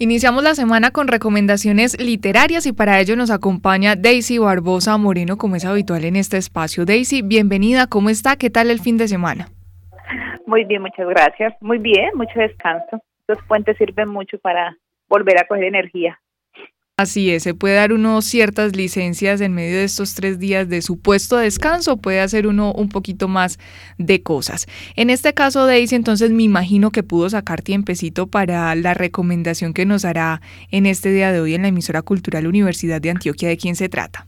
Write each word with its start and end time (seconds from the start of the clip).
Iniciamos 0.00 0.44
la 0.44 0.54
semana 0.54 0.92
con 0.92 1.08
recomendaciones 1.08 2.00
literarias 2.00 2.66
y 2.66 2.72
para 2.72 3.00
ello 3.00 3.16
nos 3.16 3.32
acompaña 3.32 3.96
Daisy 3.96 4.38
Barbosa 4.38 4.96
Moreno, 4.96 5.36
como 5.36 5.56
es 5.56 5.64
habitual 5.64 6.04
en 6.04 6.14
este 6.14 6.36
espacio. 6.36 6.84
Daisy, 6.84 7.22
bienvenida, 7.22 7.88
¿cómo 7.88 8.08
está? 8.08 8.36
¿Qué 8.36 8.48
tal 8.48 8.70
el 8.70 8.78
fin 8.78 8.96
de 8.96 9.08
semana? 9.08 9.48
Muy 10.46 10.64
bien, 10.66 10.82
muchas 10.82 11.04
gracias. 11.08 11.52
Muy 11.60 11.78
bien, 11.78 12.10
mucho 12.14 12.38
descanso. 12.38 13.02
Los 13.26 13.42
puentes 13.48 13.76
sirven 13.76 14.08
mucho 14.08 14.38
para 14.38 14.76
volver 15.08 15.36
a 15.36 15.48
coger 15.48 15.64
energía. 15.64 16.20
Así 16.98 17.30
es, 17.30 17.44
se 17.44 17.54
puede 17.54 17.76
dar 17.76 17.92
uno 17.92 18.20
ciertas 18.22 18.74
licencias 18.74 19.40
en 19.40 19.52
medio 19.52 19.76
de 19.76 19.84
estos 19.84 20.14
tres 20.14 20.40
días 20.40 20.68
de 20.68 20.82
supuesto 20.82 21.36
descanso, 21.36 21.98
puede 21.98 22.18
hacer 22.18 22.48
uno 22.48 22.72
un 22.72 22.88
poquito 22.88 23.28
más 23.28 23.60
de 23.98 24.20
cosas. 24.24 24.66
En 24.96 25.08
este 25.08 25.32
caso, 25.32 25.64
Daisy, 25.64 25.94
entonces 25.94 26.32
me 26.32 26.42
imagino 26.42 26.90
que 26.90 27.04
pudo 27.04 27.30
sacar 27.30 27.62
tiempecito 27.62 28.26
para 28.26 28.74
la 28.74 28.94
recomendación 28.94 29.74
que 29.74 29.86
nos 29.86 30.04
hará 30.04 30.42
en 30.72 30.86
este 30.86 31.12
día 31.12 31.30
de 31.30 31.38
hoy 31.38 31.54
en 31.54 31.62
la 31.62 31.68
emisora 31.68 32.02
cultural 32.02 32.48
Universidad 32.48 33.00
de 33.00 33.10
Antioquia. 33.10 33.48
¿De 33.48 33.58
quién 33.58 33.76
se 33.76 33.88
trata? 33.88 34.26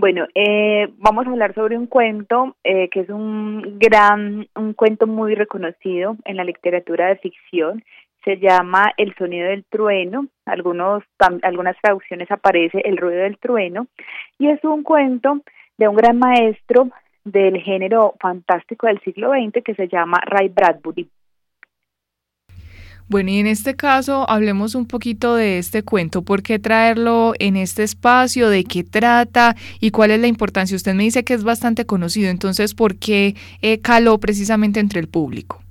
Bueno, 0.00 0.28
eh, 0.32 0.86
vamos 0.98 1.26
a 1.26 1.30
hablar 1.30 1.56
sobre 1.56 1.76
un 1.76 1.88
cuento 1.88 2.54
eh, 2.62 2.88
que 2.88 3.00
es 3.00 3.08
un 3.08 3.80
gran, 3.80 4.46
un 4.54 4.72
cuento 4.74 5.08
muy 5.08 5.34
reconocido 5.34 6.16
en 6.24 6.36
la 6.36 6.44
literatura 6.44 7.08
de 7.08 7.16
ficción. 7.16 7.82
Se 8.24 8.36
llama 8.38 8.92
El 8.96 9.12
sonido 9.16 9.48
del 9.48 9.64
trueno, 9.64 10.28
algunos 10.46 11.02
algunas 11.42 11.76
traducciones 11.82 12.30
aparece 12.30 12.80
El 12.84 12.96
ruido 12.96 13.22
del 13.22 13.38
trueno. 13.38 13.88
Y 14.38 14.46
es 14.50 14.62
un 14.62 14.84
cuento 14.84 15.40
de 15.78 15.88
un 15.88 15.96
gran 15.96 16.16
maestro 16.16 16.90
del 17.24 17.60
género 17.60 18.14
fantástico 18.20 18.86
del 18.86 19.00
siglo 19.00 19.32
XX 19.32 19.64
que 19.64 19.74
se 19.74 19.88
llama 19.88 20.20
Ray 20.24 20.48
Bradbury. 20.48 21.08
Bueno, 23.08 23.30
y 23.30 23.38
en 23.38 23.46
este 23.46 23.74
caso 23.74 24.28
hablemos 24.28 24.74
un 24.74 24.86
poquito 24.86 25.34
de 25.34 25.58
este 25.58 25.82
cuento. 25.82 26.22
¿Por 26.22 26.42
qué 26.42 26.58
traerlo 26.58 27.32
en 27.38 27.56
este 27.56 27.82
espacio? 27.82 28.50
¿De 28.50 28.64
qué 28.64 28.84
trata? 28.84 29.54
¿Y 29.80 29.90
cuál 29.90 30.10
es 30.10 30.20
la 30.20 30.26
importancia? 30.26 30.76
Usted 30.76 30.94
me 30.94 31.04
dice 31.04 31.24
que 31.24 31.34
es 31.34 31.44
bastante 31.44 31.86
conocido, 31.86 32.30
entonces, 32.30 32.74
¿por 32.74 32.98
qué 32.98 33.34
eh, 33.62 33.80
caló 33.80 34.18
precisamente 34.18 34.78
entre 34.80 35.00
el 35.00 35.08
público? 35.08 35.62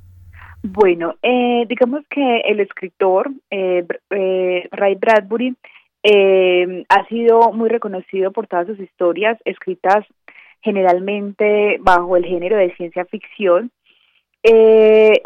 Bueno, 0.63 1.15
eh, 1.21 1.65
digamos 1.69 2.03
que 2.09 2.39
el 2.41 2.59
escritor 2.59 3.31
eh, 3.51 3.85
eh, 4.09 4.67
Ray 4.71 4.95
Bradbury 4.95 5.55
ha 6.89 7.07
sido 7.07 7.51
muy 7.51 7.69
reconocido 7.69 8.31
por 8.31 8.47
todas 8.47 8.67
sus 8.67 8.79
historias 8.79 9.37
escritas 9.43 10.05
generalmente 10.61 11.77
bajo 11.81 12.15
el 12.15 12.25
género 12.25 12.55
de 12.55 12.73
ciencia 12.75 13.05
ficción. 13.05 13.71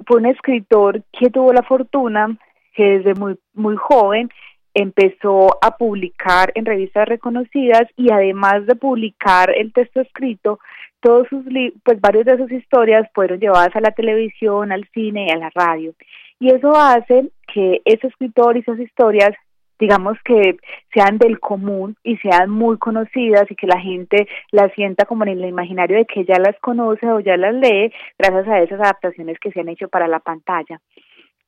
Fue 0.07 0.17
un 0.17 0.25
escritor 0.25 1.03
que 1.11 1.29
tuvo 1.29 1.53
la 1.53 1.63
fortuna 1.63 2.37
que 2.73 2.99
desde 2.99 3.13
muy, 3.15 3.37
muy 3.53 3.75
joven 3.75 4.29
empezó 4.73 5.57
a 5.61 5.77
publicar 5.77 6.51
en 6.55 6.65
revistas 6.65 7.07
reconocidas 7.07 7.83
y 7.97 8.11
además 8.11 8.65
de 8.65 8.75
publicar 8.75 9.51
el 9.55 9.73
texto 9.73 10.01
escrito, 10.01 10.59
todos 11.01 11.27
sus 11.29 11.43
pues 11.83 11.99
varios 11.99 12.25
de 12.25 12.37
sus 12.37 12.51
historias 12.51 13.07
fueron 13.13 13.39
llevadas 13.39 13.75
a 13.75 13.81
la 13.81 13.91
televisión, 13.91 14.71
al 14.71 14.87
cine 14.93 15.27
y 15.27 15.31
a 15.31 15.37
la 15.37 15.49
radio. 15.53 15.93
Y 16.39 16.49
eso 16.49 16.75
hace 16.75 17.29
que 17.53 17.81
ese 17.85 18.07
escritor 18.07 18.55
y 18.55 18.61
esas 18.61 18.79
historias 18.79 19.31
digamos 19.81 20.15
que 20.23 20.57
sean 20.93 21.17
del 21.17 21.39
común 21.39 21.97
y 22.03 22.15
sean 22.17 22.51
muy 22.51 22.77
conocidas 22.77 23.49
y 23.49 23.55
que 23.55 23.65
la 23.65 23.79
gente 23.79 24.27
las 24.51 24.71
sienta 24.73 25.05
como 25.05 25.23
en 25.23 25.29
el 25.29 25.45
imaginario 25.45 25.97
de 25.97 26.05
que 26.05 26.23
ya 26.23 26.37
las 26.37 26.55
conoce 26.59 27.07
o 27.07 27.19
ya 27.19 27.35
las 27.35 27.55
lee 27.55 27.91
gracias 28.17 28.47
a 28.47 28.59
esas 28.59 28.79
adaptaciones 28.79 29.39
que 29.39 29.51
se 29.51 29.59
han 29.59 29.69
hecho 29.69 29.89
para 29.89 30.07
la 30.07 30.19
pantalla. 30.19 30.79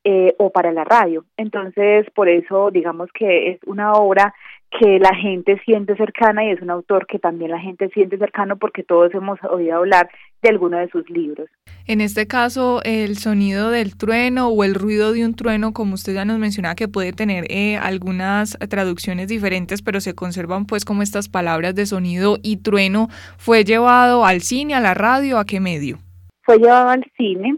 Eh, 0.06 0.36
o 0.38 0.50
para 0.50 0.74
la 0.74 0.84
radio. 0.84 1.24
Entonces, 1.38 2.06
por 2.14 2.28
eso 2.28 2.72
digamos 2.72 3.10
que 3.14 3.52
es 3.52 3.64
una 3.66 3.94
obra 3.94 4.34
que 4.80 5.00
la 5.00 5.14
gente 5.16 5.60
siente 5.66 5.96
cercana 5.96 6.46
y 6.46 6.52
es 6.52 6.62
un 6.62 6.70
autor 6.70 7.06
que 7.08 7.20
también 7.20 7.52
la 7.52 7.60
gente 7.60 7.90
siente 7.90 8.18
cercano 8.18 8.58
porque 8.58 8.84
todos 8.84 9.14
hemos 9.14 9.40
oído 9.44 9.78
hablar 9.78 10.10
de 10.42 10.50
alguno 10.50 10.78
de 10.78 10.90
sus 10.90 11.10
libros. 11.10 11.50
En 11.86 12.02
este 12.02 12.28
caso, 12.28 12.82
el 12.84 13.18
sonido 13.18 13.70
del 13.70 13.98
trueno 13.98 14.48
o 14.48 14.64
el 14.64 14.76
ruido 14.76 15.14
de 15.14 15.26
un 15.26 15.36
trueno, 15.36 15.74
como 15.74 15.96
usted 15.96 16.14
ya 16.14 16.26
nos 16.26 16.40
mencionaba, 16.40 16.76
que 16.76 16.88
puede 16.88 17.14
tener 17.14 17.46
eh, 17.50 17.78
algunas 17.78 18.58
traducciones 18.70 19.28
diferentes, 19.28 19.82
pero 19.82 20.00
se 20.00 20.16
conservan 20.16 20.66
pues 20.66 20.86
como 20.86 21.02
estas 21.02 21.30
palabras 21.30 21.76
de 21.76 21.86
sonido 21.86 22.38
y 22.42 22.58
trueno, 22.58 23.08
¿fue 23.38 23.64
llevado 23.64 24.26
al 24.26 24.42
cine, 24.42 24.76
a 24.76 24.80
la 24.80 24.94
radio, 24.94 25.38
a 25.40 25.46
qué 25.46 25.60
medio? 25.60 25.98
Fue 26.44 26.58
llevado 26.58 26.90
al 26.90 27.04
cine, 27.18 27.58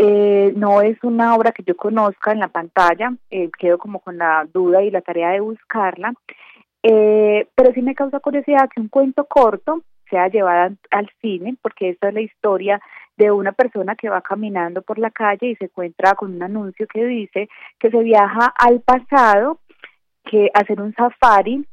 eh, 0.00 0.52
no 0.54 0.80
es 0.80 0.96
una 1.02 1.34
obra 1.34 1.50
que 1.50 1.64
yo 1.64 1.76
conozca 1.76 2.30
en 2.30 2.38
la 2.38 2.46
pantalla, 2.46 3.14
eh, 3.30 3.50
quedo 3.58 3.78
como 3.78 3.98
con 3.98 4.16
la 4.16 4.46
duda 4.54 4.80
y 4.82 4.92
la 4.92 5.00
tarea 5.00 5.30
de 5.30 5.40
buscarla, 5.40 6.14
eh, 6.82 7.48
pero 7.54 7.72
sí 7.72 7.82
me 7.82 7.94
causa 7.94 8.20
curiosidad 8.20 8.68
que 8.72 8.80
un 8.80 8.88
cuento 8.88 9.24
corto 9.24 9.82
sea 10.10 10.28
llevado 10.28 10.74
al 10.90 11.10
cine, 11.20 11.56
porque 11.60 11.90
esta 11.90 12.08
es 12.08 12.14
la 12.14 12.20
historia 12.20 12.80
de 13.16 13.30
una 13.30 13.52
persona 13.52 13.96
que 13.96 14.08
va 14.08 14.22
caminando 14.22 14.82
por 14.82 14.98
la 14.98 15.10
calle 15.10 15.48
y 15.48 15.56
se 15.56 15.64
encuentra 15.64 16.14
con 16.14 16.34
un 16.34 16.42
anuncio 16.42 16.86
que 16.86 17.04
dice 17.04 17.48
que 17.78 17.90
se 17.90 18.02
viaja 18.02 18.52
al 18.56 18.80
pasado, 18.80 19.58
que 20.24 20.50
hacer 20.54 20.80
un 20.80 20.94
safari 20.94 21.66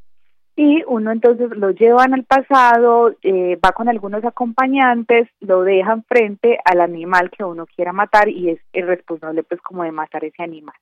y 0.56 0.84
uno 0.88 1.12
entonces 1.12 1.50
lo 1.52 1.72
llevan 1.72 2.14
al 2.14 2.24
pasado, 2.24 3.14
eh, 3.22 3.60
va 3.64 3.74
con 3.74 3.90
algunos 3.90 4.24
acompañantes, 4.24 5.28
lo 5.42 5.64
dejan 5.64 6.04
frente 6.06 6.60
al 6.64 6.82
animal 6.82 7.30
que 7.30 7.44
uno 7.44 7.66
quiera 7.68 7.92
matar 7.92 8.30
y 8.30 8.52
es 8.52 8.60
el 8.74 8.88
responsable 8.88 9.44
pues 9.44 9.62
como 9.62 9.84
de 9.84 9.92
matar 9.92 10.24
ese 10.24 10.42
animal. 10.42 10.76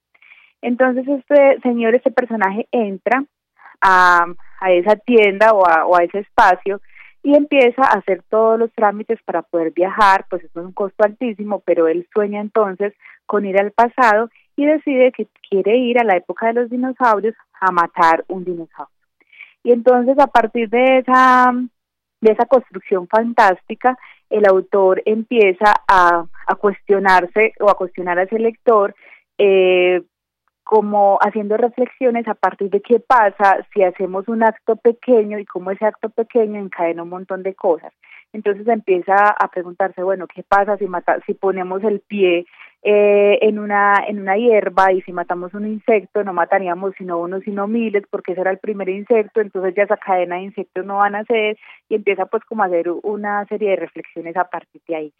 Entonces 0.61 1.05
este 1.07 1.59
señor, 1.61 1.95
este 1.95 2.11
personaje 2.11 2.67
entra 2.71 3.25
a, 3.83 4.25
esa 4.69 4.95
tienda 4.95 5.51
o 5.51 5.67
a, 5.67 5.85
o 5.85 5.97
a 5.97 6.03
ese 6.03 6.19
espacio 6.19 6.79
y 7.21 7.35
empieza 7.35 7.83
a 7.83 7.97
hacer 7.97 8.23
todos 8.29 8.59
los 8.59 8.71
trámites 8.73 9.19
para 9.23 9.41
poder 9.41 9.71
viajar, 9.71 10.25
pues 10.29 10.43
es 10.43 10.55
un 10.55 10.71
costo 10.73 11.03
altísimo, 11.03 11.61
pero 11.65 11.87
él 11.87 12.07
sueña 12.13 12.41
entonces 12.41 12.93
con 13.25 13.45
ir 13.45 13.59
al 13.59 13.71
pasado 13.71 14.29
y 14.55 14.65
decide 14.65 15.11
que 15.11 15.27
quiere 15.49 15.77
ir 15.77 15.99
a 15.99 16.03
la 16.03 16.17
época 16.17 16.47
de 16.47 16.53
los 16.53 16.69
dinosaurios 16.69 17.35
a 17.59 17.71
matar 17.71 18.25
un 18.27 18.43
dinosaurio. 18.43 18.93
Y 19.63 19.71
entonces 19.71 20.19
a 20.19 20.27
partir 20.27 20.69
de 20.69 20.99
esa, 20.99 21.53
de 22.21 22.31
esa 22.31 22.45
construcción 22.45 23.07
fantástica, 23.07 23.97
el 24.29 24.45
autor 24.45 25.01
empieza 25.05 25.73
a, 25.87 26.25
a 26.47 26.55
cuestionarse 26.55 27.53
o 27.59 27.69
a 27.69 27.75
cuestionar 27.75 28.19
a 28.19 28.23
ese 28.23 28.39
lector 28.39 28.93
eh, 29.37 30.03
como 30.63 31.17
haciendo 31.21 31.57
reflexiones 31.57 32.27
a 32.27 32.33
partir 32.33 32.69
de 32.69 32.81
qué 32.81 32.99
pasa 32.99 33.65
si 33.73 33.83
hacemos 33.83 34.27
un 34.27 34.43
acto 34.43 34.75
pequeño 34.77 35.39
y 35.39 35.45
cómo 35.45 35.71
ese 35.71 35.85
acto 35.85 36.09
pequeño 36.09 36.59
encadena 36.59 37.03
un 37.03 37.09
montón 37.09 37.43
de 37.43 37.53
cosas. 37.53 37.93
Entonces 38.31 38.67
empieza 38.67 39.29
a 39.29 39.47
preguntarse, 39.49 40.01
bueno, 40.01 40.27
¿qué 40.27 40.43
pasa 40.43 40.77
si, 40.77 40.87
mata, 40.87 41.19
si 41.25 41.33
ponemos 41.33 41.83
el 41.83 41.99
pie 41.99 42.45
eh, 42.81 43.39
en, 43.41 43.59
una, 43.59 44.03
en 44.07 44.19
una 44.19 44.35
hierba 44.35 44.91
y 44.91 45.01
si 45.03 45.13
matamos 45.13 45.53
un 45.53 45.65
insecto 45.65 46.21
no 46.23 46.33
mataríamos 46.33 46.93
sino 46.97 47.17
uno 47.17 47.39
sino 47.39 47.65
miles 47.65 48.03
porque 48.09 48.33
ese 48.33 48.41
era 48.41 48.51
el 48.51 48.57
primer 48.57 48.89
insecto, 48.89 49.39
entonces 49.39 49.73
ya 49.73 49.83
esa 49.83 49.95
cadena 49.95 50.35
de 50.35 50.41
insectos 50.41 50.85
no 50.85 50.97
van 50.97 51.15
a 51.15 51.23
ser 51.23 51.57
y 51.87 51.95
empieza 51.95 52.25
pues 52.25 52.43
como 52.43 52.63
a 52.63 52.65
hacer 52.65 52.89
una 53.03 53.45
serie 53.45 53.69
de 53.69 53.75
reflexiones 53.77 54.35
a 54.35 54.49
partir 54.49 54.81
de 54.87 54.95
ahí. 54.95 55.13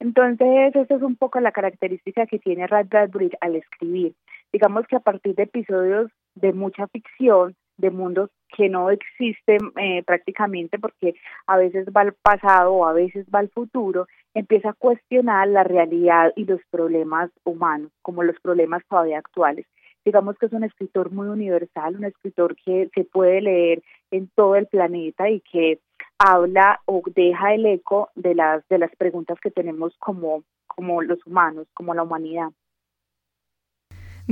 Entonces, 0.00 0.74
esa 0.74 0.94
es 0.94 1.02
un 1.02 1.16
poco 1.16 1.40
la 1.40 1.52
característica 1.52 2.26
que 2.26 2.38
tiene 2.38 2.66
Ray 2.66 2.84
Bradbury 2.84 3.32
al 3.42 3.56
escribir. 3.56 4.14
Digamos 4.52 4.86
que 4.86 4.96
a 4.96 5.00
partir 5.00 5.34
de 5.34 5.44
episodios 5.44 6.10
de 6.34 6.52
mucha 6.52 6.86
ficción, 6.88 7.54
de 7.80 7.90
mundos 7.90 8.30
que 8.56 8.68
no 8.68 8.90
existen 8.90 9.58
eh, 9.76 10.02
prácticamente 10.04 10.78
porque 10.78 11.14
a 11.46 11.56
veces 11.56 11.86
va 11.96 12.02
al 12.02 12.12
pasado 12.12 12.72
o 12.72 12.86
a 12.86 12.92
veces 12.92 13.26
va 13.34 13.38
al 13.40 13.48
futuro, 13.48 14.06
empieza 14.34 14.70
a 14.70 14.74
cuestionar 14.74 15.48
la 15.48 15.64
realidad 15.64 16.32
y 16.36 16.44
los 16.44 16.60
problemas 16.70 17.30
humanos, 17.44 17.90
como 18.02 18.22
los 18.22 18.38
problemas 18.40 18.82
todavía 18.88 19.18
actuales. 19.18 19.66
Digamos 20.04 20.36
que 20.38 20.46
es 20.46 20.52
un 20.52 20.64
escritor 20.64 21.10
muy 21.10 21.28
universal, 21.28 21.96
un 21.96 22.04
escritor 22.04 22.56
que 22.56 22.90
se 22.94 23.04
puede 23.04 23.40
leer 23.40 23.82
en 24.10 24.28
todo 24.34 24.56
el 24.56 24.66
planeta 24.66 25.28
y 25.28 25.40
que 25.40 25.80
habla 26.18 26.80
o 26.86 27.02
deja 27.14 27.54
el 27.54 27.66
eco 27.66 28.10
de 28.14 28.34
las 28.34 28.66
de 28.68 28.78
las 28.78 28.94
preguntas 28.96 29.38
que 29.40 29.50
tenemos 29.50 29.94
como 29.98 30.42
como 30.66 31.02
los 31.02 31.24
humanos, 31.26 31.66
como 31.74 31.94
la 31.94 32.02
humanidad. 32.02 32.48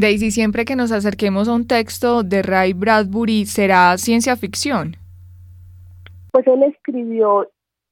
Daisy, 0.00 0.30
siempre 0.30 0.64
que 0.64 0.76
nos 0.76 0.92
acerquemos 0.92 1.48
a 1.48 1.54
un 1.54 1.66
texto 1.66 2.22
de 2.22 2.42
Ray 2.42 2.72
Bradbury, 2.72 3.46
¿será 3.46 3.96
ciencia 3.98 4.36
ficción? 4.36 4.96
Pues 6.32 6.46
él 6.46 6.62
escribió 6.62 7.50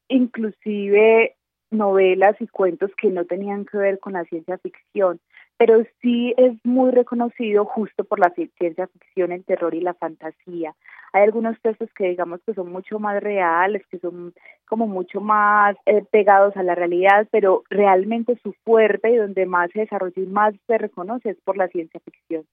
inclusive 0.08 1.37
novelas 1.70 2.37
y 2.41 2.47
cuentos 2.47 2.91
que 3.00 3.08
no 3.08 3.25
tenían 3.25 3.64
que 3.64 3.79
ver 3.79 3.99
con 3.99 4.12
la 4.12 4.25
ciencia 4.25 4.58
ficción 4.58 5.20
pero 5.58 5.82
sí 6.00 6.35
es 6.37 6.53
muy 6.64 6.91
reconocido 6.91 7.64
justo 7.64 8.05
por 8.05 8.20
la 8.20 8.31
ciencia 8.31 8.87
ficción, 8.87 9.32
el 9.32 9.44
terror 9.44 9.75
y 9.75 9.81
la 9.81 9.94
fantasía. 9.94 10.75
Hay 11.12 11.23
algunos 11.23 11.61
textos 11.62 11.88
que 11.94 12.08
digamos 12.08 12.41
que 12.44 12.55
son 12.55 12.70
mucho 12.70 12.99
más 12.99 13.23
reales, 13.23 13.82
que 13.91 13.99
son 13.99 14.35
como 14.69 14.87
mucho 14.87 15.20
más 15.20 15.76
eh, 15.87 16.05
pegados 16.11 16.56
a 16.56 16.62
la 16.62 16.75
realidad, 16.75 17.26
pero 17.31 17.62
realmente 17.70 18.38
su 18.43 18.53
fuerte 18.64 19.11
y 19.11 19.17
donde 19.17 19.47
más 19.47 19.70
se 19.73 19.81
desarrolla 19.81 20.23
y 20.23 20.26
más 20.26 20.55
se 20.67 20.79
reconoce 20.79 21.31
es 21.31 21.41
por 21.43 21.56
la 21.56 21.69
ciencia 21.69 22.00
ficción. 22.00 22.44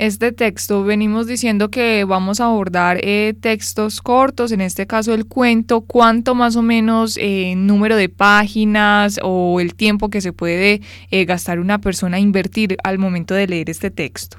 Este 0.00 0.32
texto, 0.32 0.82
venimos 0.82 1.26
diciendo 1.26 1.68
que 1.68 2.04
vamos 2.04 2.40
a 2.40 2.46
abordar 2.46 2.96
eh, 3.02 3.34
textos 3.38 4.00
cortos, 4.00 4.50
en 4.50 4.62
este 4.62 4.86
caso 4.86 5.12
el 5.12 5.28
cuento, 5.28 5.82
¿cuánto 5.82 6.34
más 6.34 6.56
o 6.56 6.62
menos 6.62 7.18
eh, 7.20 7.52
número 7.54 7.96
de 7.96 8.08
páginas 8.08 9.20
o 9.22 9.60
el 9.60 9.74
tiempo 9.74 10.08
que 10.08 10.22
se 10.22 10.32
puede 10.32 10.80
eh, 11.10 11.26
gastar 11.26 11.60
una 11.60 11.80
persona 11.80 12.16
a 12.16 12.20
invertir 12.20 12.78
al 12.82 12.96
momento 12.96 13.34
de 13.34 13.46
leer 13.46 13.68
este 13.68 13.90
texto? 13.90 14.38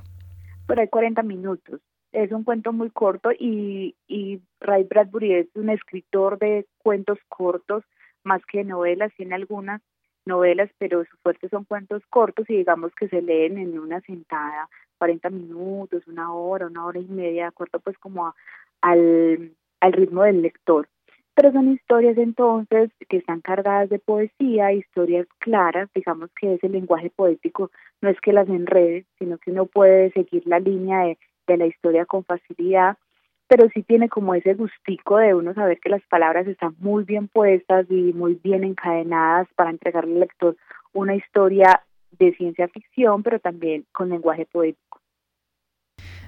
Por 0.65 0.79
ahí 0.79 0.87
40 0.87 1.21
minutos. 1.21 1.79
Es 2.11 2.31
un 2.31 2.43
cuento 2.43 2.73
muy 2.73 2.89
corto 2.89 3.29
y, 3.31 3.95
y 4.07 4.41
Ray 4.61 4.85
Bradbury 4.89 5.33
es 5.33 5.47
un 5.53 5.69
escritor 5.69 6.39
de 6.39 6.65
cuentos 6.79 7.19
cortos, 7.29 7.83
más 8.23 8.41
que 8.51 8.63
novelas, 8.63 9.11
tiene 9.15 9.35
algunas 9.35 9.79
novelas, 10.25 10.71
pero 10.79 11.03
su 11.05 11.17
fuerte 11.21 11.49
son 11.49 11.65
cuentos 11.65 12.01
cortos 12.09 12.49
y 12.49 12.57
digamos 12.57 12.91
que 12.95 13.07
se 13.09 13.21
leen 13.21 13.59
en 13.59 13.77
una 13.77 14.01
sentada 14.01 14.67
40 15.01 15.31
minutos, 15.31 16.03
una 16.05 16.31
hora, 16.31 16.67
una 16.67 16.85
hora 16.85 16.99
y 16.99 17.07
media, 17.07 17.41
de 17.41 17.47
acuerdo 17.47 17.79
pues 17.79 17.97
como 17.97 18.35
al, 18.81 19.51
al 19.79 19.93
ritmo 19.93 20.21
del 20.21 20.43
lector. 20.43 20.87
Pero 21.33 21.51
son 21.51 21.71
historias 21.71 22.19
entonces 22.19 22.91
que 23.09 23.17
están 23.17 23.41
cargadas 23.41 23.89
de 23.89 23.97
poesía, 23.97 24.73
historias 24.73 25.25
claras, 25.39 25.89
digamos 25.95 26.29
que 26.39 26.53
ese 26.53 26.69
lenguaje 26.69 27.09
poético 27.09 27.71
no 27.99 28.09
es 28.09 28.21
que 28.21 28.31
las 28.31 28.47
enrede, 28.47 29.05
sino 29.17 29.39
que 29.39 29.49
uno 29.49 29.65
puede 29.65 30.11
seguir 30.11 30.43
la 30.45 30.59
línea 30.59 30.99
de, 30.99 31.17
de 31.47 31.57
la 31.57 31.65
historia 31.65 32.05
con 32.05 32.23
facilidad, 32.23 32.95
pero 33.47 33.69
sí 33.73 33.81
tiene 33.81 34.07
como 34.07 34.35
ese 34.35 34.53
gustico 34.53 35.17
de 35.17 35.33
uno 35.33 35.55
saber 35.55 35.79
que 35.79 35.89
las 35.89 36.03
palabras 36.03 36.45
están 36.45 36.75
muy 36.77 37.05
bien 37.05 37.27
puestas 37.27 37.87
y 37.89 38.13
muy 38.13 38.39
bien 38.43 38.63
encadenadas 38.63 39.47
para 39.55 39.71
entregarle 39.71 40.13
al 40.13 40.19
lector 40.19 40.55
una 40.93 41.15
historia 41.15 41.81
de 42.19 42.33
ciencia 42.35 42.67
ficción, 42.67 43.23
pero 43.23 43.39
también 43.39 43.85
con 43.91 44.09
lenguaje 44.09 44.45
poético. 44.45 45.01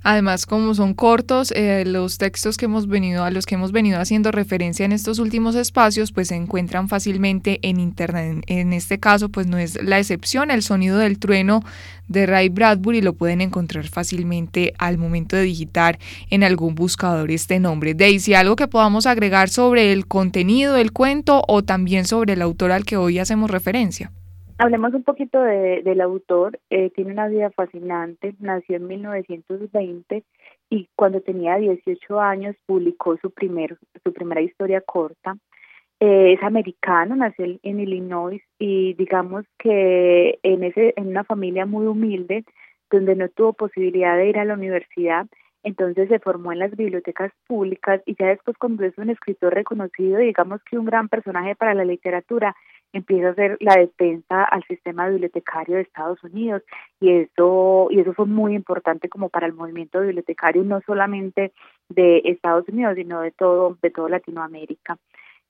Además, 0.06 0.46
como 0.46 0.74
son 0.76 0.94
cortos, 0.94 1.52
eh, 1.56 1.86
los 1.86 2.18
textos 2.18 2.58
que 2.58 2.66
hemos 2.66 2.88
venido 2.88 3.24
a 3.24 3.32
los 3.32 3.46
que 3.46 3.56
hemos 3.56 3.72
venido 3.72 4.02
haciendo 4.02 4.32
referencia 4.34 4.84
en 4.86 4.92
estos 4.92 5.18
últimos 5.18 5.56
espacios, 5.56 6.12
pues 6.12 6.28
se 6.28 6.36
encuentran 6.36 6.90
fácilmente 6.90 7.60
en 7.62 7.80
internet. 7.80 8.44
En 8.48 8.74
este 8.74 9.00
caso, 9.00 9.30
pues 9.30 9.48
no 9.48 9.58
es 9.58 9.82
la 9.82 10.00
excepción. 10.00 10.52
El 10.52 10.62
sonido 10.62 10.98
del 10.98 11.20
trueno 11.20 11.62
de 12.10 12.26
Ray 12.26 12.50
Bradbury 12.50 13.02
lo 13.02 13.14
pueden 13.14 13.40
encontrar 13.40 13.88
fácilmente 13.88 14.74
al 14.78 14.98
momento 14.98 15.38
de 15.38 15.44
digitar 15.44 15.98
en 16.30 16.44
algún 16.44 16.76
buscador 16.76 17.32
este 17.32 17.62
nombre. 17.62 17.94
Daisy, 17.94 18.34
algo 18.34 18.58
que 18.58 18.68
podamos 18.68 19.06
agregar 19.06 19.48
sobre 19.48 19.94
el 19.94 20.06
contenido 20.06 20.74
del 20.74 20.92
cuento 20.92 21.44
o 21.48 21.64
también 21.64 22.04
sobre 22.04 22.34
el 22.34 22.42
autor 22.42 22.74
al 22.74 22.84
que 22.84 22.98
hoy 22.98 23.20
hacemos 23.20 23.50
referencia. 23.50 24.12
Hablemos 24.58 24.94
un 24.94 25.04
poquito 25.04 25.42
de, 25.42 25.82
del 25.84 26.02
autor. 26.02 26.60
Eh, 26.70 26.92
tiene 26.92 27.12
una 27.12 27.28
vida 27.28 27.50
fascinante. 27.52 28.36
Nació 28.40 28.78
en 28.78 28.88
1920 28.88 30.24
y 30.70 30.90
cuando 30.96 31.22
tenía 31.22 31.58
18 31.58 32.20
años 32.20 32.56
publicó 32.66 33.18
su, 33.18 33.32
primer, 33.32 33.78
su 34.04 34.14
primera 34.14 34.42
historia 34.42 34.82
corta. 34.82 35.38
Eh, 36.00 36.34
es 36.34 36.44
americano, 36.44 37.16
nació 37.16 37.46
en 37.62 37.80
Illinois 37.80 38.42
y 38.60 38.94
digamos 38.96 39.46
que 39.58 40.40
en, 40.44 40.64
ese, 40.64 40.94
en 40.98 41.08
una 41.08 41.24
familia 41.24 41.66
muy 41.66 41.86
humilde, 41.86 42.44
donde 42.92 43.16
no 43.16 43.30
tuvo 43.30 43.54
posibilidad 43.54 44.18
de 44.18 44.28
ir 44.28 44.38
a 44.38 44.46
la 44.46 44.56
universidad, 44.56 45.28
entonces 45.64 46.10
se 46.10 46.20
formó 46.20 46.52
en 46.52 46.60
las 46.60 46.76
bibliotecas 46.76 47.32
públicas 47.48 48.02
y 48.06 48.16
ya 48.20 48.28
después 48.28 48.58
cuando 48.58 48.84
es 48.84 48.98
un 48.98 49.10
escritor 49.10 49.54
reconocido, 49.54 50.18
digamos 50.18 50.62
que 50.64 50.78
un 50.78 50.86
gran 50.86 51.08
personaje 51.08 51.56
para 51.56 51.74
la 51.74 51.86
literatura, 51.86 52.56
empieza 52.94 53.30
a 53.30 53.32
hacer 53.32 53.58
la 53.60 53.76
defensa 53.76 54.44
al 54.44 54.64
sistema 54.66 55.10
bibliotecario 55.10 55.76
de 55.76 55.82
Estados 55.82 56.24
Unidos 56.24 56.62
y 57.00 57.12
eso 57.12 57.88
y 57.90 58.00
eso 58.00 58.14
fue 58.14 58.28
muy 58.28 58.56
importante 58.56 59.10
como 59.10 59.30
para 59.30 59.48
el 59.48 59.54
movimiento 59.54 60.00
bibliotecario 60.00 60.64
no 60.64 60.80
solamente 60.86 61.52
de 61.90 62.22
Estados 62.26 62.70
Unidos 62.70 62.96
sino 62.96 63.22
de 63.22 63.32
todo 63.32 63.78
de 63.82 63.90
toda 63.90 64.10
Latinoamérica. 64.10 64.98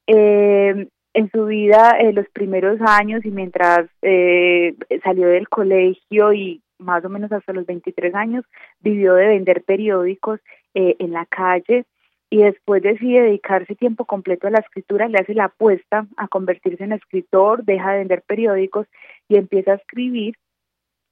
Eh, 0.07 0.87
en 1.13 1.31
su 1.31 1.45
vida 1.45 1.95
en 1.99 2.15
los 2.15 2.27
primeros 2.29 2.79
años 2.81 3.23
y 3.25 3.29
mientras 3.29 3.87
eh, 4.01 4.75
salió 5.03 5.27
del 5.27 5.47
colegio 5.47 6.33
y 6.33 6.61
más 6.79 7.05
o 7.05 7.09
menos 7.09 7.31
hasta 7.31 7.53
los 7.53 7.65
23 7.65 8.15
años 8.15 8.45
vivió 8.79 9.13
de 9.13 9.27
vender 9.27 9.63
periódicos 9.63 10.39
eh, 10.73 10.95
en 10.99 11.11
la 11.11 11.25
calle 11.25 11.85
y 12.33 12.37
después 12.37 12.81
decide 12.81 13.21
dedicarse 13.21 13.75
tiempo 13.75 14.05
completo 14.05 14.47
a 14.47 14.49
la 14.49 14.57
escritura, 14.57 15.07
le 15.07 15.19
hace 15.19 15.35
la 15.35 15.45
apuesta 15.45 16.07
a 16.17 16.27
convertirse 16.27 16.83
en 16.83 16.93
escritor, 16.93 17.63
deja 17.63 17.91
de 17.91 17.99
vender 17.99 18.23
periódicos 18.23 18.87
y 19.29 19.35
empieza 19.35 19.73
a 19.73 19.75
escribir. 19.75 20.33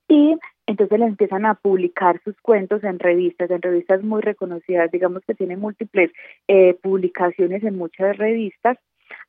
Y 0.07 0.35
entonces 0.65 0.97
le 0.97 1.05
empiezan 1.05 1.45
a 1.45 1.53
publicar 1.53 2.19
sus 2.23 2.35
cuentos 2.41 2.83
en 2.83 2.97
revistas, 2.97 3.51
en 3.51 3.61
revistas 3.61 4.01
muy 4.01 4.23
reconocidas, 4.23 4.89
digamos 4.89 5.21
que 5.27 5.35
tiene 5.35 5.57
múltiples 5.57 6.11
eh, 6.47 6.73
publicaciones 6.81 7.63
en 7.63 7.77
muchas 7.77 8.17
revistas, 8.17 8.79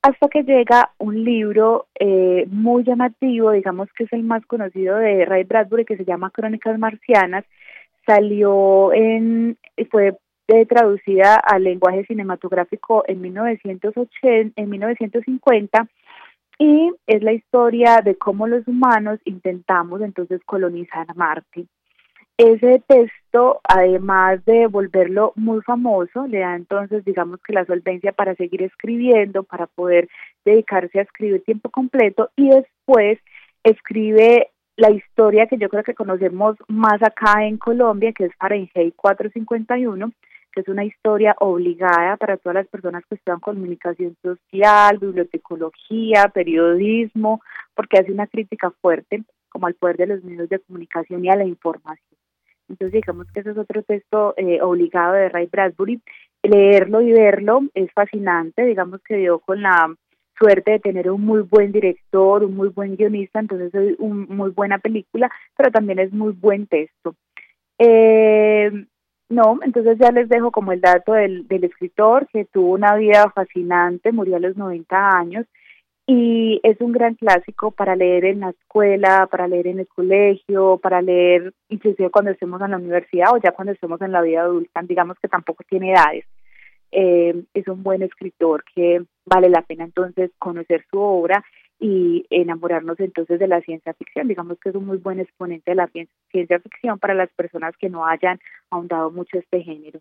hasta 0.01 0.29
que 0.29 0.45
llega 0.45 0.93
un 0.97 1.23
libro 1.25 1.89
eh, 2.01 2.47
muy 2.49 2.85
llamativo, 2.85 3.51
digamos 3.51 3.93
que 3.93 4.05
es 4.05 4.13
el 4.15 4.23
más 4.23 4.47
conocido 4.47 4.97
de 4.97 5.27
Ray 5.27 5.45
Bradbury, 5.45 5.85
que 5.85 5.99
se 5.99 6.07
llama 6.07 6.31
Crónicas 6.31 6.79
Marcianas, 6.79 7.45
salió 8.07 8.95
en, 8.95 9.59
fue 9.91 10.17
traducida 10.69 11.37
al 11.37 11.65
lenguaje 11.65 12.05
cinematográfico 12.05 13.05
en 13.07 13.21
1980, 13.21 14.61
en 14.61 14.71
1950 14.71 15.89
y 16.59 16.93
es 17.07 17.23
la 17.23 17.33
historia 17.33 18.03
de 18.03 18.17
cómo 18.17 18.47
los 18.47 18.67
humanos 18.69 19.19
intentamos 19.25 20.01
entonces 20.03 20.41
colonizar 20.45 21.07
Marte. 21.17 21.67
Ese 22.37 22.83
texto, 22.87 23.61
además 23.65 24.45
de 24.45 24.67
volverlo 24.67 25.33
muy 25.37 25.61
famoso, 25.63 26.27
le 26.27 26.41
da 26.41 26.57
entonces, 26.57 27.05
digamos 27.05 27.41
que 27.43 27.53
la 27.53 27.65
solvencia 27.65 28.13
para 28.13 28.35
seguir 28.35 28.63
escribiendo, 28.63 29.43
para 29.43 29.67
poder 29.67 30.09
dedicarse 30.45 30.99
a 30.99 31.03
escribir 31.03 31.45
tiempo 31.45 31.71
completo 31.71 32.31
y 32.37 32.49
después 32.49 33.19
escribe 33.65 34.51
la 34.77 34.91
historia 34.91 35.47
que 35.47 35.59
yo 35.59 35.69
creo 35.69 35.85
que 35.85 35.95
conocemos 35.95 36.57
más 36.69 37.03
acá 37.03 37.45
en 37.45 37.59
Colombia, 37.59 38.13
que 38.13 38.25
es 38.25 38.35
Fahrenheit 38.39 38.95
451, 38.97 40.13
que 40.53 40.61
es 40.61 40.69
una 40.69 40.85
historia 40.85 41.35
obligada 41.41 42.17
para 42.17 42.37
todas 42.37 42.55
las 42.55 42.69
personas 42.69 43.05
que 43.09 43.17
estudian 43.17 43.41
comunicación 43.41 44.17
social, 44.23 44.99
bibliotecología, 44.99 46.31
periodismo, 46.33 47.43
porque 47.75 47.99
hace 47.99 48.13
una 48.13 48.27
crítica 48.27 48.71
fuerte 48.81 49.25
como 49.49 49.67
al 49.67 49.75
poder 49.75 49.97
de 49.97 50.07
los 50.07 50.25
medios 50.25 50.49
de 50.49 50.61
comunicación 50.61 51.25
y 51.25 51.31
a 51.31 51.37
la 51.37 51.45
información. 51.45 52.19
Entonces 52.69 52.93
digamos 52.93 53.27
que 53.33 53.41
ese 53.41 53.51
es 53.51 53.59
otro 53.59 53.83
texto 53.83 54.35
eh, 54.37 54.61
obligado 54.63 55.13
de 55.15 55.29
Ray 55.29 55.47
Bradbury. 55.47 56.01
Leerlo 56.43 57.03
y 57.03 57.13
verlo 57.13 57.63
es 57.75 57.93
fascinante, 57.93 58.65
digamos 58.65 59.01
que 59.03 59.17
dio 59.17 59.39
con 59.41 59.63
la 59.63 59.95
suerte 60.39 60.73
de 60.73 60.81
tener 60.81 61.11
un 61.11 61.25
muy 61.25 61.43
buen 61.43 61.71
director, 61.71 62.43
un 62.43 62.57
muy 62.57 62.69
buen 62.69 62.97
guionista, 62.97 63.39
entonces 63.39 63.73
es 63.75 63.97
una 63.99 64.27
muy 64.27 64.51
buena 64.51 64.79
película, 64.79 65.31
pero 65.57 65.71
también 65.71 65.99
es 65.99 66.13
muy 66.13 66.33
buen 66.33 66.67
texto. 66.67 67.15
Eh, 67.79 68.87
no, 69.33 69.59
entonces 69.63 69.99
ya 69.99 70.13
les 70.13 70.29
dejo 70.29 70.51
como 70.51 70.73
el 70.73 70.81
dato 70.81 71.13
del, 71.13 71.49
del 71.49 71.65
escritor 71.65 72.29
que 72.33 72.45
tuvo 72.45 72.73
una 72.73 72.95
vida 72.97 73.31
fascinante, 73.35 74.13
murió 74.13 74.37
a 74.37 74.41
los 74.41 74.57
90 74.57 75.19
años 75.19 75.47
y 76.07 76.61
es 76.63 76.81
un 76.81 76.93
gran 76.93 77.15
clásico 77.15 77.71
para 77.71 77.97
leer 77.97 78.25
en 78.25 78.41
la 78.41 78.51
escuela, 78.51 79.29
para 79.31 79.49
leer 79.49 79.69
en 79.69 79.79
el 79.79 79.89
colegio, 79.89 80.79
para 80.79 81.01
leer 81.01 81.55
inclusive 81.69 82.11
cuando 82.11 82.33
estemos 82.33 82.61
en 82.61 82.73
la 82.73 82.77
universidad 82.77 83.33
o 83.33 83.39
ya 83.39 83.53
cuando 83.53 83.73
estemos 83.73 84.01
en 84.03 84.13
la 84.13 84.21
vida 84.21 84.43
adulta, 84.43 84.83
digamos 84.83 85.17
que 85.21 85.29
tampoco 85.29 85.65
tiene 85.69 85.93
edades. 85.93 86.25
Eh, 86.91 87.45
es 87.55 87.67
un 87.69 87.83
buen 87.83 88.03
escritor 88.03 88.65
que 88.75 89.03
vale 89.25 89.49
la 89.49 89.63
pena 89.63 89.85
entonces 89.85 90.31
conocer 90.39 90.85
su 90.91 90.99
obra 90.99 91.43
y 91.83 92.25
enamorarnos 92.31 93.01
entonces 93.01 93.41
de 93.41 93.49
la 93.49 93.61
ciencia 93.61 93.93
ficción. 93.95 94.29
Digamos 94.29 94.57
que 94.61 94.69
es 94.69 94.75
un 94.77 94.87
muy 94.87 94.99
buen 94.99 95.19
exponente 95.19 95.73
de 95.73 95.75
la 95.75 95.91
ciencia 96.31 96.61
ficción 96.61 97.01
para 97.01 97.13
las 97.13 97.29
personas 97.31 97.75
que 97.77 97.89
no 97.89 98.07
hayan 98.07 98.39
ahondado 98.71 99.11
mucho 99.11 99.37
este 99.37 99.63
género. 99.63 100.01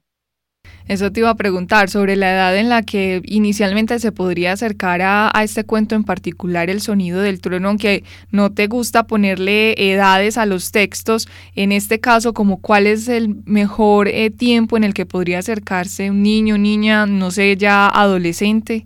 Eso 0.87 1.11
te 1.11 1.21
iba 1.21 1.29
a 1.29 1.35
preguntar 1.35 1.89
sobre 1.89 2.15
la 2.15 2.31
edad 2.31 2.55
en 2.55 2.69
la 2.69 2.83
que 2.83 3.21
inicialmente 3.25 3.97
se 3.97 4.11
podría 4.11 4.51
acercar 4.51 5.01
a, 5.01 5.31
este 5.41 5.63
cuento 5.63 5.95
en 5.95 6.03
particular, 6.03 6.69
el 6.69 6.81
sonido 6.81 7.19
del 7.21 7.41
trueno, 7.41 7.69
aunque 7.69 8.03
no 8.29 8.51
te 8.51 8.67
gusta 8.67 9.07
ponerle 9.07 9.73
edades 9.77 10.37
a 10.37 10.45
los 10.45 10.71
textos, 10.71 11.27
en 11.55 11.71
este 11.71 11.99
caso, 11.99 12.33
como 12.33 12.61
cuál 12.61 12.85
es 12.85 13.07
el 13.07 13.37
mejor 13.45 14.07
eh, 14.07 14.29
tiempo 14.29 14.77
en 14.77 14.83
el 14.83 14.93
que 14.93 15.07
podría 15.07 15.39
acercarse 15.39 16.11
un 16.11 16.21
niño, 16.21 16.57
niña, 16.57 17.07
no 17.07 17.31
sé, 17.31 17.55
ya 17.57 17.87
adolescente. 17.87 18.85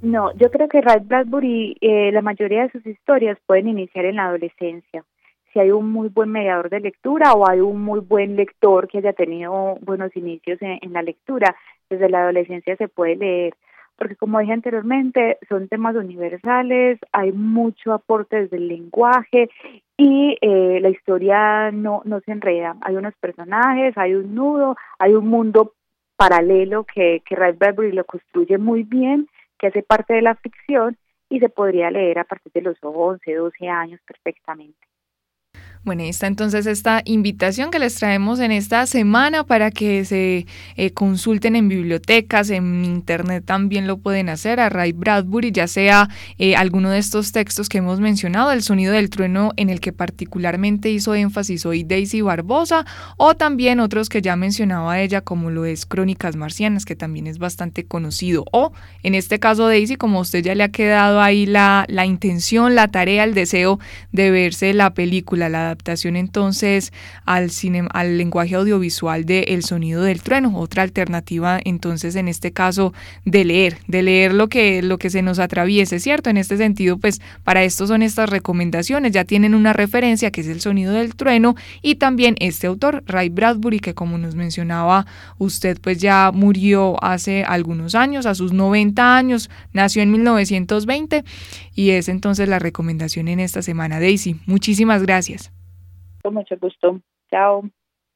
No, 0.00 0.32
yo 0.36 0.50
creo 0.50 0.68
que 0.68 0.80
Ray 0.80 1.00
Bradbury, 1.02 1.76
eh, 1.80 2.12
la 2.12 2.22
mayoría 2.22 2.62
de 2.62 2.70
sus 2.70 2.86
historias 2.86 3.36
pueden 3.46 3.68
iniciar 3.68 4.04
en 4.04 4.16
la 4.16 4.26
adolescencia. 4.26 5.04
Si 5.52 5.58
hay 5.58 5.72
un 5.72 5.90
muy 5.90 6.08
buen 6.08 6.30
mediador 6.30 6.70
de 6.70 6.80
lectura 6.80 7.32
o 7.32 7.48
hay 7.48 7.60
un 7.60 7.82
muy 7.82 8.00
buen 8.00 8.36
lector 8.36 8.86
que 8.86 8.98
haya 8.98 9.12
tenido 9.12 9.76
buenos 9.80 10.14
inicios 10.14 10.58
en, 10.60 10.92
la 10.92 11.02
lectura, 11.02 11.56
desde 11.90 12.08
la 12.08 12.22
adolescencia 12.22 12.76
se 12.76 12.88
puede 12.88 13.16
leer. 13.16 13.54
porque 13.96 14.14
como 14.14 14.38
dije 14.38 14.52
anteriormente, 14.52 15.38
son 15.48 15.66
temas 15.66 15.96
universales, 15.96 17.00
hay 17.10 17.32
mucho 17.32 17.92
aporte 17.92 18.42
desde 18.42 18.58
el 18.58 18.68
lenguaje 18.68 19.50
y 19.96 20.36
eh, 20.40 20.78
la 20.80 20.90
historia 20.90 21.72
no, 21.72 22.02
no 22.04 22.20
se 22.20 22.30
enreda. 22.30 22.76
Hay 22.82 22.94
unos 22.94 23.14
personajes, 23.16 23.98
hay 23.98 24.14
un 24.14 24.36
nudo, 24.36 24.76
hay 25.00 25.14
un 25.14 25.26
mundo 25.26 25.72
paralelo 26.16 26.84
que, 26.84 27.22
que 27.26 27.34
Ray 27.34 27.52
Bradbury 27.52 27.90
lo 27.92 28.04
construye 28.04 28.58
muy 28.58 28.84
bien, 28.84 29.28
que 29.58 29.68
hace 29.68 29.82
parte 29.82 30.14
de 30.14 30.22
la 30.22 30.34
ficción 30.36 30.96
y 31.28 31.40
se 31.40 31.48
podría 31.48 31.90
leer 31.90 32.18
a 32.18 32.24
partir 32.24 32.52
de 32.52 32.62
los 32.62 32.78
11, 32.80 33.34
12 33.34 33.68
años 33.68 34.00
perfectamente. 34.06 34.87
Bueno, 35.88 36.02
ahí 36.02 36.10
está 36.10 36.26
entonces 36.26 36.66
esta 36.66 37.00
invitación 37.06 37.70
que 37.70 37.78
les 37.78 37.94
traemos 37.94 38.40
en 38.40 38.52
esta 38.52 38.84
semana 38.84 39.44
para 39.44 39.70
que 39.70 40.04
se 40.04 40.44
eh, 40.76 40.90
consulten 40.90 41.56
en 41.56 41.66
bibliotecas, 41.66 42.50
en 42.50 42.84
internet 42.84 43.44
también 43.46 43.86
lo 43.86 43.96
pueden 43.96 44.28
hacer, 44.28 44.60
a 44.60 44.68
Ray 44.68 44.92
Bradbury, 44.92 45.50
ya 45.50 45.66
sea 45.66 46.10
eh, 46.36 46.56
alguno 46.56 46.90
de 46.90 46.98
estos 46.98 47.32
textos 47.32 47.70
que 47.70 47.78
hemos 47.78 48.00
mencionado, 48.00 48.52
El 48.52 48.62
sonido 48.62 48.92
del 48.92 49.08
trueno 49.08 49.52
en 49.56 49.70
el 49.70 49.80
que 49.80 49.94
particularmente 49.94 50.90
hizo 50.90 51.14
énfasis 51.14 51.64
hoy 51.64 51.84
Daisy 51.84 52.20
Barbosa, 52.20 52.84
o 53.16 53.34
también 53.34 53.80
otros 53.80 54.10
que 54.10 54.20
ya 54.20 54.36
mencionaba 54.36 55.00
ella, 55.00 55.22
como 55.22 55.48
lo 55.48 55.64
es 55.64 55.86
Crónicas 55.86 56.36
Marcianas, 56.36 56.84
que 56.84 56.96
también 56.96 57.26
es 57.26 57.38
bastante 57.38 57.86
conocido, 57.86 58.44
o 58.52 58.72
en 59.02 59.14
este 59.14 59.38
caso 59.38 59.66
Daisy, 59.66 59.96
como 59.96 60.20
usted 60.20 60.44
ya 60.44 60.54
le 60.54 60.64
ha 60.64 60.68
quedado 60.68 61.22
ahí 61.22 61.46
la, 61.46 61.86
la 61.88 62.04
intención, 62.04 62.74
la 62.74 62.88
tarea, 62.88 63.24
el 63.24 63.32
deseo 63.32 63.80
de 64.12 64.30
verse 64.30 64.74
la 64.74 64.92
película, 64.92 65.48
la 65.48 65.77
adaptación 65.78 66.16
entonces 66.16 66.92
al, 67.24 67.50
al 67.92 68.18
lenguaje 68.18 68.56
audiovisual 68.56 69.24
de 69.24 69.40
El 69.48 69.64
sonido 69.64 70.02
del 70.02 70.22
trueno, 70.22 70.58
otra 70.58 70.82
alternativa 70.82 71.60
entonces 71.64 72.16
en 72.16 72.28
este 72.28 72.52
caso 72.52 72.92
de 73.24 73.44
leer, 73.44 73.78
de 73.86 74.02
leer 74.02 74.34
lo 74.34 74.48
que, 74.48 74.82
lo 74.82 74.98
que 74.98 75.10
se 75.10 75.22
nos 75.22 75.38
atraviese, 75.38 76.00
¿cierto? 76.00 76.30
En 76.30 76.36
este 76.36 76.56
sentido, 76.56 76.98
pues 76.98 77.20
para 77.44 77.62
esto 77.62 77.86
son 77.86 78.02
estas 78.02 78.28
recomendaciones, 78.28 79.12
ya 79.12 79.24
tienen 79.24 79.54
una 79.54 79.72
referencia 79.72 80.30
que 80.30 80.40
es 80.40 80.48
El 80.48 80.60
sonido 80.60 80.92
del 80.92 81.14
trueno 81.14 81.54
y 81.80 81.94
también 81.96 82.34
este 82.40 82.66
autor, 82.66 83.04
Ray 83.06 83.28
Bradbury, 83.28 83.78
que 83.78 83.94
como 83.94 84.18
nos 84.18 84.34
mencionaba 84.34 85.06
usted, 85.38 85.78
pues 85.80 85.98
ya 85.98 86.32
murió 86.34 87.02
hace 87.02 87.44
algunos 87.44 87.94
años, 87.94 88.26
a 88.26 88.34
sus 88.34 88.52
90 88.52 89.16
años, 89.16 89.50
nació 89.72 90.02
en 90.02 90.10
1920 90.10 91.24
y 91.74 91.90
es 91.90 92.08
entonces 92.08 92.48
la 92.48 92.58
recomendación 92.58 93.28
en 93.28 93.40
esta 93.40 93.62
semana. 93.62 94.00
Daisy, 94.00 94.36
muchísimas 94.46 95.02
gracias. 95.02 95.52
Con 96.22 96.34
mucho 96.34 96.56
gusto. 96.58 97.00
Chao. 97.30 97.68